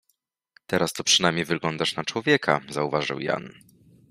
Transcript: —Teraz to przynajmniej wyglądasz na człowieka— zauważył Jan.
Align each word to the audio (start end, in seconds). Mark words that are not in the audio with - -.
—Teraz 0.67 0.93
to 0.93 1.03
przynajmniej 1.03 1.45
wyglądasz 1.45 1.95
na 1.95 2.03
człowieka— 2.03 2.59
zauważył 2.69 3.19
Jan. 3.19 3.53